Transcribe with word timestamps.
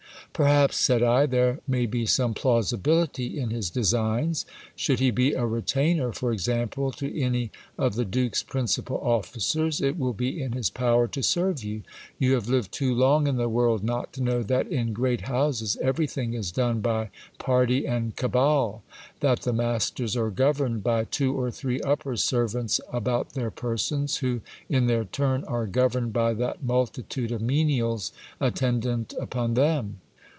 Perhaps, 0.33 0.77
said 0.77 1.03
I, 1.03 1.25
there 1.27 1.59
may 1.67 1.85
be 1.85 2.05
some 2.07 2.33
plausibility 2.33 3.37
in 3.37 3.51
his 3.51 3.69
designs. 3.69 4.45
Should 4.77 4.99
he 5.01 5.11
be 5.11 5.33
a 5.33 5.45
retainer, 5.45 6.11
for 6.13 6.31
example, 6.31 6.89
to 6.93 7.21
any 7.21 7.51
of 7.77 7.93
the 7.93 8.05
duke's 8.05 8.41
principal 8.41 8.97
officers, 9.03 9.81
it 9.81 9.99
will 9.99 10.13
be 10.13 10.41
in 10.41 10.53
his 10.53 10.69
power 10.71 11.07
to 11.09 11.21
serve 11.21 11.63
you. 11.63 11.83
You 12.17 12.33
have 12.33 12.47
lived 12.47 12.71
too 12.71 12.95
long 12.95 13.27
in 13.27 13.35
the 13.35 13.49
world 13.49 13.83
not 13.83 14.13
to 14.13 14.23
know 14.23 14.41
that 14.43 14.67
in 14.67 14.93
great 14.93 15.21
houses 15.27 15.77
everything 15.81 16.33
is 16.33 16.51
done 16.51 16.79
by 16.79 17.11
party 17.37 17.85
and 17.85 18.15
cabal; 18.15 18.83
that 19.19 19.41
the 19.41 19.53
masters 19.53 20.15
are 20.15 20.31
governed 20.31 20.81
by 20.81 21.03
two 21.03 21.35
or 21.35 21.51
three 21.51 21.81
upper 21.81 22.15
servants 22.15 22.79
about 22.91 23.33
their 23.33 23.51
persons, 23.51 24.17
who, 24.17 24.41
in 24.69 24.87
their 24.87 25.05
turn, 25.05 25.43
are 25.43 25.67
governed 25.67 26.13
by 26.13 26.33
that 26.33 26.63
multitude 26.63 27.31
of 27.31 27.41
menials 27.41 28.11
attendant 28.39 29.13
upon 29.19 29.53
them. 29.55 29.99